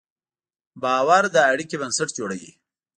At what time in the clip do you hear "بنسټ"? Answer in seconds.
1.81-2.09